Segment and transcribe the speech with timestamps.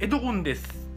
[0.00, 0.88] エドゴンです。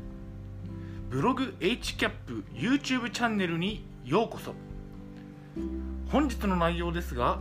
[1.09, 2.11] ブログ HCAP
[2.53, 4.53] YouTube チャンネルにようこそ。
[6.11, 7.39] 本日の内容ですが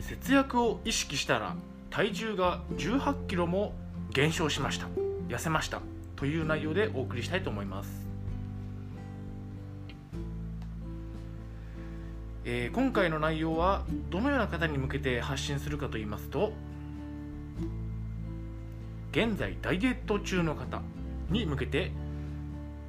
[0.00, 1.54] 節約を意識したら
[1.88, 3.74] 体重が1 8キロも
[4.12, 4.88] 減少しました。
[5.28, 5.80] 痩せました。
[6.16, 8.08] という内容でお送りしたいと思います。
[12.44, 16.52] えー今回の内容はどのような方に向けて発信するかといいますと
[19.14, 20.82] 現在ダイエット中の方
[21.30, 21.92] に向けて、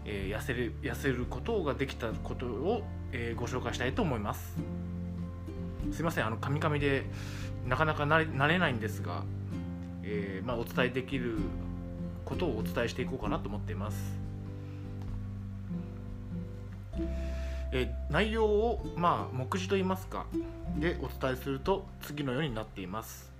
[0.05, 4.55] えー痩せる痩せることができたことを、えーご紹介したいと思います。
[5.91, 7.05] すいませんあのカミカミで
[7.67, 9.23] なかなか慣れ慣れないんですが、
[10.01, 11.37] えーまあ、お伝えできる
[12.25, 13.97] ことをお伝えしていこうかなと思っています。
[17.71, 20.25] えー内容を、まあ、目次といいますか
[20.79, 23.31] でお伝えすると次のようになっています。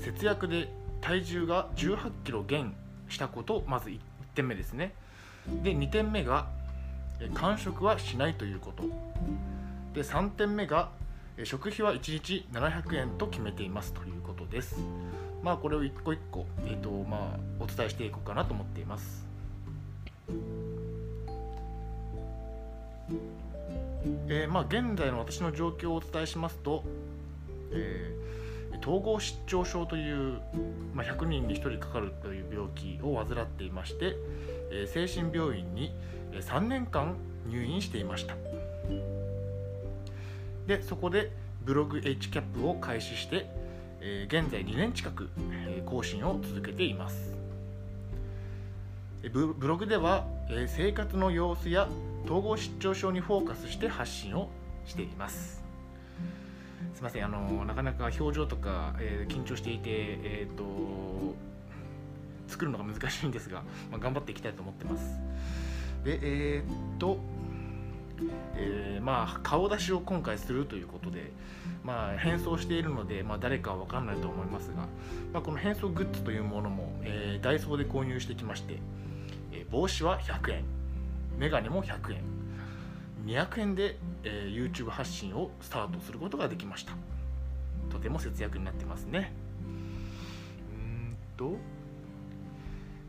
[0.00, 0.68] 節約で
[1.00, 2.74] 体重が1 8キロ減
[3.08, 3.98] したことまず1
[4.34, 4.94] 点目ですね。
[5.62, 6.46] で2点目が
[7.20, 8.84] えー間食はしないということ。
[9.94, 10.90] で3点目が
[11.44, 14.76] 食費は1日700円と決めていますということです。
[15.42, 19.26] まあこれを一個一個、えーとまあ、お伝えしていこうかなと思っています。
[24.28, 26.84] えーまあ、現在の私の状況をお伝えしますと、
[27.72, 28.41] えー
[28.82, 30.40] 統合失調症という、
[30.92, 34.16] まあ、100人に1人かかるという病気を患っていまして、
[34.72, 35.94] え精神病院に
[36.32, 37.14] 3年間
[37.48, 38.34] 入院していました。
[40.66, 41.30] でそこで
[41.64, 43.46] ブログ HCAP を開始して、
[44.00, 47.32] え現在2年近く、え更新を続けています。
[49.32, 51.88] ブログでは、え生活の様子や
[52.24, 54.48] 統合失調症にフォーカスして発信を
[54.84, 55.62] しています。
[56.94, 60.64] すみませんあのなかなか表情とか、えー緊張していて、えー、と
[62.48, 65.04] 作るのが難しいんですが、まあ、頑張っていきたいと思ってます。
[66.04, 67.18] でえーっと、
[68.56, 71.32] えーまあ顔出しを今回するということで、
[71.82, 74.86] まあ、変装しているので、まあ、誰かは分からないと思いますが、
[75.32, 78.78] まあ、この変装グッズというものも、えーダイソーで購入してきまして、
[79.52, 80.64] えー帽子は100円
[81.38, 82.41] メガネも100円。
[83.24, 86.92] 200円で、えー YouTube 発信をスタートすることができました。
[87.90, 89.32] とても節約になってますね。
[89.64, 91.56] うーんと、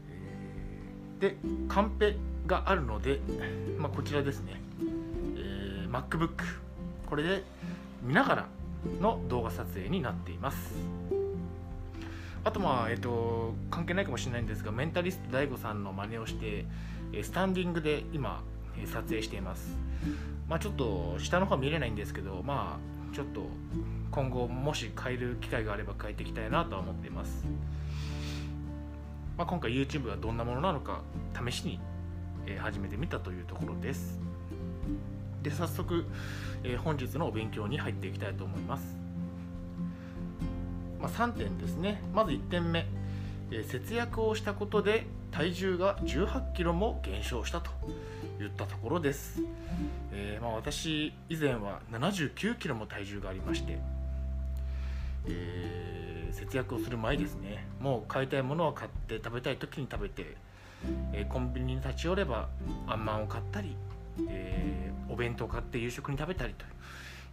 [0.10, 1.38] えーで
[1.68, 3.22] カンペがあるので、
[3.78, 4.60] まあ、こちらですね、
[5.38, 6.32] えー MacBook
[7.08, 7.44] これで
[8.02, 8.48] 見ながら
[9.00, 10.74] の動画撮影になっています。
[12.44, 16.66] あとまあえっ、と関係ないかもしれないんですがメンタリスト DAIGO さんの真似をして
[17.14, 18.53] えースタンディングで今えー
[18.86, 19.78] 撮影しています。
[20.50, 23.48] まあちょっと下の方見れないんですけどまあちょっと
[24.12, 27.46] 今後もし変える機会があれば変えていきたいなとは思っています、
[29.38, 31.02] まあ、今回 YouTube がどんなものなのか
[31.50, 31.80] 試しに
[32.60, 34.20] 始めてみたというところです。
[35.42, 36.06] で早速、
[36.64, 38.96] えー本日のお勉強に入っていきたいと思います、
[41.02, 42.02] まあ、3点ですね。
[42.14, 42.86] まず1点目、
[43.52, 47.72] えー節約をしたことで体重が1 8キロも減少したと。
[48.40, 49.42] 言ったところです、
[50.12, 53.78] えーまあ、私以前は7 9キロも体重がありまして、
[55.28, 57.66] えー節約をする前ですね。
[57.80, 60.36] もう買いたいものは買って食べたい時に食べて
[61.14, 62.50] えコンビニに立ち寄れば
[62.88, 63.76] あんまんを買ったり、
[64.28, 66.66] えお弁当を買って夕食に食べたりと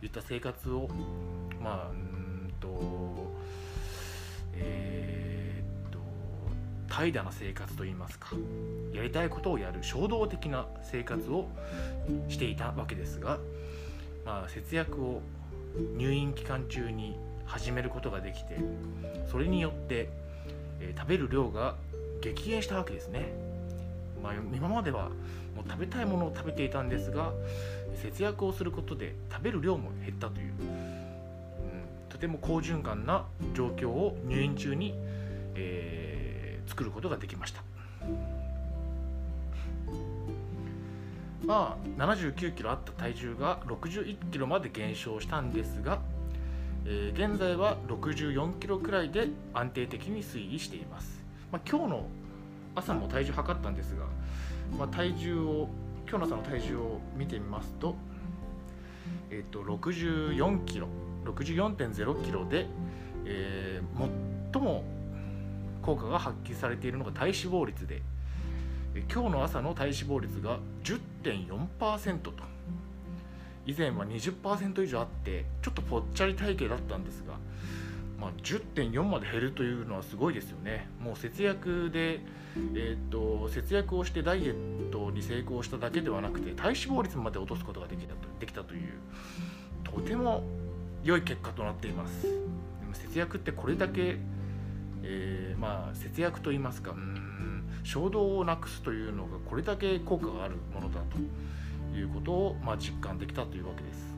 [0.04, 0.88] いった生活を
[1.60, 2.19] まあ
[7.00, 8.32] 怠惰な生活といいますか
[8.92, 11.48] やりたいことをやる衝動的な生活を
[12.28, 13.38] していたわけですが、
[14.26, 15.22] まあ、節約を
[15.96, 17.16] 入院期間中に
[17.46, 18.58] 始めることができて
[19.30, 20.10] それによって、
[20.80, 21.76] えー食べる量が
[22.20, 23.32] 激減したわけですね、
[24.22, 25.08] まあ、今までは
[25.56, 27.32] もう食べたいものを食べていたんですが
[28.02, 33.24] 節約をすることで食べる量も減ったという、うん、とても好循環な
[33.54, 34.94] 状況を入院中に、
[35.54, 36.09] えー
[36.70, 37.62] 作ることができました。
[41.44, 45.98] まあ79キロあった体重が61キロまで減少したんですが、
[46.86, 52.06] えー現在は64キロくらいで安定的に推移しています、まあ、今日の
[52.76, 54.04] 朝も体重測ったんですが、
[54.78, 55.68] まあ、体重を
[56.08, 57.96] 今日の朝の体重を見てみますと,、
[59.30, 60.86] えっと64キロ
[61.24, 62.66] 64.0キロで、
[63.24, 64.10] えー
[64.52, 64.84] 最も
[65.82, 68.02] 効果が発揮されているのが体脂肪率で
[69.12, 72.32] 今日の朝の体脂肪率が10.4%と
[73.66, 77.34] 以前は20%以上あってちょっとぽっちゃり体型だったんですが
[78.20, 80.86] まあ、10.4まで減るというのはすごいですよね。
[81.02, 82.20] もう節約で、
[82.74, 88.92] えー、っと節約をしてダイエットに成功しただけではなくて体脂肪率まで落とすことができたとできたという
[89.84, 90.42] とても
[91.02, 92.24] 良い結果となっています。
[92.24, 92.28] で
[92.86, 94.18] も節約ってこれだけ、
[95.02, 96.92] えー、まあ節約と言いますか。
[96.92, 97.30] うん。
[97.82, 101.00] 衝動をなくすというのがこれだけ効果があるものだ
[101.90, 104.10] ということを、まあ、実感できたというわけです。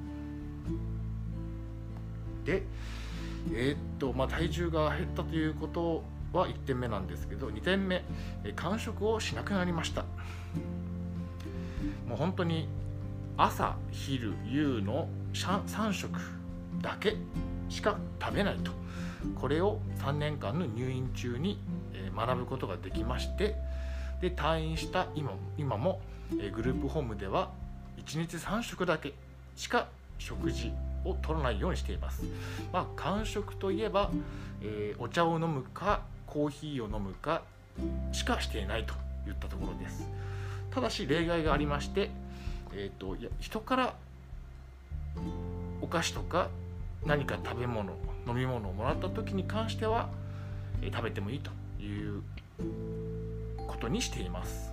[2.45, 2.63] で
[3.53, 6.03] えー、っとまあ、体重が減ったということ
[6.33, 8.05] は1点目なんですけど2点目
[8.55, 10.05] 間食をしなくなりました。
[12.09, 12.69] もう本当に
[13.37, 16.21] 朝昼夕の3食
[16.81, 17.17] だけ
[17.69, 18.71] しか食べないと
[19.41, 21.59] これを3年間の入院中に
[22.17, 23.55] 学ぶことができまして
[24.21, 27.51] で退院した今今もグループホームでは
[28.05, 29.13] 1日3食だけ
[29.57, 29.89] しか
[30.19, 30.73] 食事
[31.05, 32.23] を取らないようにしています。
[32.73, 34.11] まあ、間食といえば、
[34.63, 37.43] えー、お茶を飲むかコーヒーを飲むか
[38.13, 38.95] しかしていないと
[39.29, 40.09] いったところです。
[40.71, 42.11] ただし例外がありまして、
[42.73, 43.95] えーと、いや人から
[45.81, 46.49] お菓子とか
[47.05, 47.93] 何か食べ物
[48.27, 50.09] 飲み物をもらった時に関しては、
[50.81, 51.51] え、食べてもいいと
[51.83, 52.23] いう
[53.67, 54.73] ことにしています。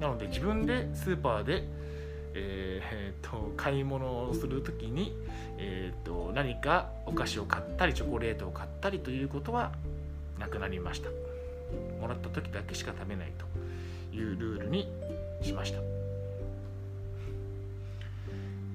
[0.00, 1.64] なので自分でスーパーで
[2.34, 5.16] えー、と買い物をする時に、
[5.58, 9.72] えー、と何かお菓子を買ったりチョコレートを買ったりということは
[10.38, 11.08] なくなりました。
[12.00, 13.32] もらった時だけしか食べない
[14.12, 14.88] というルールに
[15.42, 15.97] しました。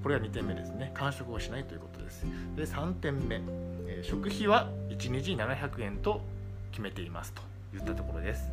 [0.04, 0.92] これは2点目ですね。
[0.94, 2.26] 完食をしないということです。
[2.56, 3.42] で3点目、
[3.88, 6.22] えー、食費は1日700円と
[6.72, 7.54] 決めていますと。
[7.76, 8.52] いったところです。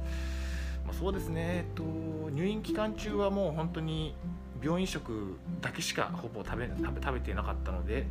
[0.85, 1.83] まあ、そうですね、えっと、
[2.31, 4.15] 入院期間中はもう本当に
[4.63, 8.07] 病院食だけしかほぼ食べ食べ食べていなかったので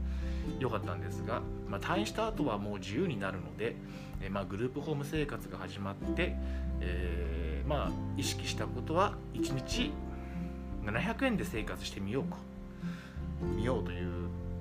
[0.59, 3.75] 良かったんですが、まあ、退院した後はもう自由になるので、
[4.21, 6.35] えまあ、グループホーム生活が始まって、
[6.81, 9.91] えー、まあ、意識したことは1日
[10.85, 12.37] 700円で生活してみようか
[13.41, 14.07] 見ようといっ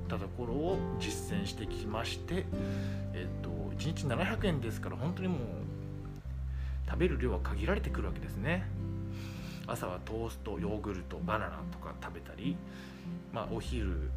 [0.08, 2.46] たところを実践してきまして、
[3.12, 5.38] えーと、1日700円ですから本当にもう
[6.86, 8.64] 食べる量は限られてくるわけですね。
[9.68, 12.56] 朝はトーストヨーグルトバナナとか食べたり、
[13.34, 14.10] まあ、お昼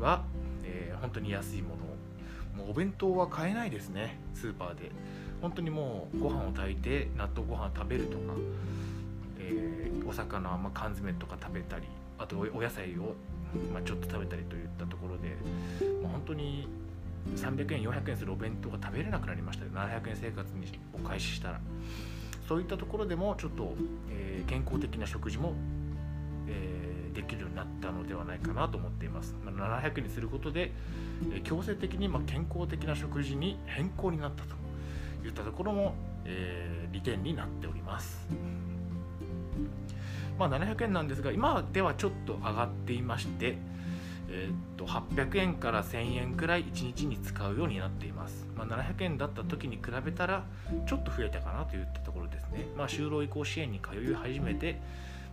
[0.00, 0.24] は、
[0.64, 1.76] えー、本当に安いも
[2.56, 4.90] のもうお弁当は買えないですねスーパーで
[5.42, 8.34] 本当にもうご飯を炊いて納豆ご飯食べるとか、
[9.38, 11.84] えー、お魚、まあ、缶詰とか食べたり
[12.18, 13.14] あとお野菜を、
[13.72, 15.36] まあ、ちょっと食べたりといったところで、
[16.02, 16.68] まあ、本当に
[17.36, 21.60] 300円400円するお弁当が食べれなくなりました700円生活にを開始したら。
[22.48, 23.74] そういったところでもちょっと、
[24.10, 25.54] えー、健康的な食事も、
[26.48, 30.72] えー、できるようになったのではないかなと思っています、ま、700にすることで、
[31.32, 34.56] え、強制的にま健康的な食事に変更になったと
[35.26, 35.94] いったところも、
[36.24, 38.26] え利点になっております。
[40.48, 43.56] まあ、700円なんですが今ではちょっと上がっていまして
[44.28, 50.44] えー、っと800円から1000円くらい1日に使うようになっています、まあ、700円だった時に比べたら
[50.86, 54.80] ちょっと増えたかなといったところですね、まあ、就労移行支援に通い始めて、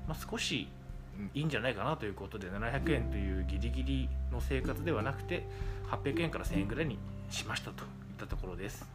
[0.08, 0.68] まあ、少し
[1.34, 5.46] いいんじゃないかなということで700円というギリギリの生活ではなくて
[5.92, 6.98] 800円から1000円ぐらいに
[7.30, 7.88] しましたといっ
[8.18, 8.86] たところです。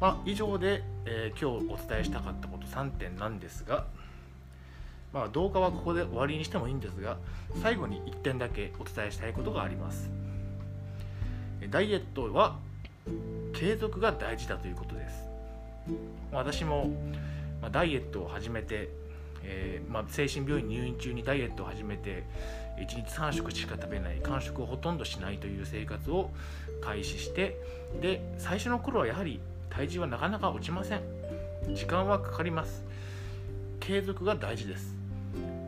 [0.00, 3.86] まあ、以上で、えー、今日お伝えしたかったこと3点なんですが
[5.14, 7.16] まあ、動画はここで終わりにしてもいいんですが
[7.62, 10.10] 最後に1点だけお伝えしたいことがあります。
[11.70, 12.56] ダイエットは
[13.54, 15.24] 継続が大事だということです。
[16.32, 16.90] 私も、
[17.62, 18.88] ま、ダイエットを始めて、
[19.44, 22.24] えー、まあ、精神病院入院中にダイエットを始めて
[22.78, 26.30] 1日3食しか食べない間食をほとんどしないという生活を
[26.80, 27.56] 開始して
[28.02, 29.38] で最初の頃はやはり
[29.76, 31.00] 体重はなかなか落ちません。
[31.74, 32.84] 時間はかかります。
[33.80, 34.94] 継続が大事です。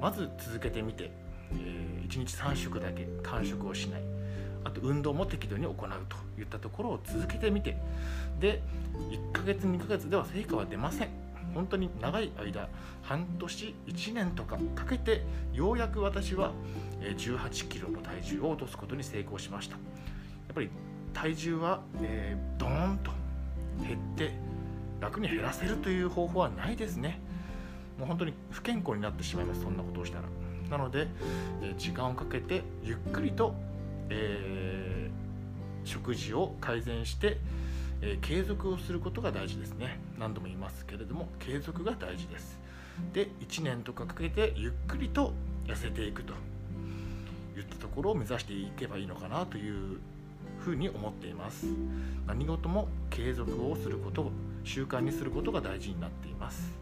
[0.00, 1.10] まず続けてみて、
[1.52, 4.02] えー、1日3食だけ間食をしない。
[4.62, 7.76] あと運動も適度に行うといったところを続けてみて。
[8.38, 8.62] で
[9.10, 11.08] 1ヶ月2ヶ月では成果は出ません。
[11.52, 12.68] 本当に長い間
[13.02, 15.22] 半年1年とかかけて
[15.52, 16.52] ようやく私は
[17.00, 19.74] 18キロの体重を落とすことに成功しました。
[19.74, 19.80] や
[20.52, 20.70] っぱり
[21.12, 23.10] 体重は、えー、ドーンと
[23.82, 24.32] 減って
[25.00, 27.20] 楽に減らせるという方法はないですね。
[27.98, 30.24] もう本当に不健康になってしまいますそんなことをしたら。
[30.70, 31.06] なので、
[31.62, 33.54] え時間をかけてゆっくりと、
[34.10, 37.38] えー、食事を改善して、
[38.02, 40.00] えー、継続をすることが大事ですね。
[40.18, 42.58] 何度も言いますけれども継続が大事です。
[43.12, 45.32] で1年とかかけてゆっくりと
[45.66, 46.34] 痩せていくと。
[47.60, 49.98] いったところを目指していけばいいのかなという
[50.66, 51.66] ふうに思っています。
[52.26, 54.32] 何事も継続をすることを
[54.64, 56.72] 習慣にすることが大事になっています。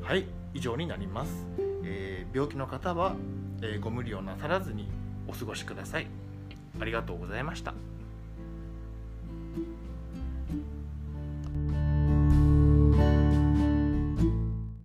[0.00, 1.46] はい以上になります、
[1.82, 3.16] えー、病気の方は、
[3.62, 4.86] えー、ご無理をなさらずに
[5.26, 6.06] お過ごしください。
[6.78, 7.74] ありがとうございました。